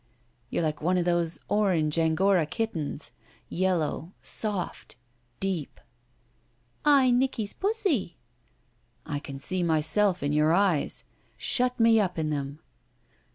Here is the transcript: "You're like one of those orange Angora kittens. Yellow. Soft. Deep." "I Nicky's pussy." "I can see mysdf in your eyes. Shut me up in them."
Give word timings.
"You're 0.49 0.63
like 0.63 0.81
one 0.81 0.97
of 0.97 1.05
those 1.05 1.37
orange 1.47 1.99
Angora 1.99 2.47
kittens. 2.47 3.11
Yellow. 3.49 4.13
Soft. 4.23 4.95
Deep." 5.39 5.79
"I 6.83 7.11
Nicky's 7.11 7.53
pussy." 7.53 8.17
"I 9.05 9.19
can 9.19 9.37
see 9.37 9.61
mysdf 9.63 10.23
in 10.23 10.33
your 10.33 10.53
eyes. 10.53 11.03
Shut 11.37 11.79
me 11.79 11.99
up 11.99 12.17
in 12.17 12.31
them." 12.31 12.61